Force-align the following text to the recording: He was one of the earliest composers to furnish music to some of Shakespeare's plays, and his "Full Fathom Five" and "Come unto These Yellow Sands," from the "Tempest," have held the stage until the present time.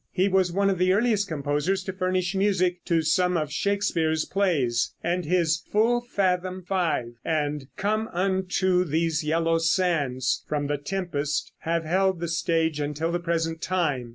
He 0.11 0.27
was 0.27 0.51
one 0.51 0.71
of 0.71 0.79
the 0.79 0.93
earliest 0.93 1.27
composers 1.27 1.83
to 1.83 1.93
furnish 1.93 2.33
music 2.33 2.83
to 2.85 3.03
some 3.03 3.37
of 3.37 3.51
Shakespeare's 3.51 4.25
plays, 4.25 4.95
and 5.03 5.25
his 5.25 5.59
"Full 5.71 6.01
Fathom 6.01 6.63
Five" 6.63 7.17
and 7.23 7.67
"Come 7.77 8.09
unto 8.11 8.83
These 8.83 9.23
Yellow 9.23 9.59
Sands," 9.59 10.43
from 10.49 10.65
the 10.65 10.79
"Tempest," 10.79 11.51
have 11.59 11.85
held 11.85 12.19
the 12.19 12.27
stage 12.29 12.79
until 12.79 13.11
the 13.11 13.19
present 13.19 13.61
time. 13.61 14.09